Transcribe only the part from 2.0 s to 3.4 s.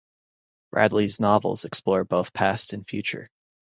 both past and future.